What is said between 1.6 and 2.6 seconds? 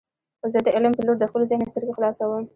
سترګې خلاصوم.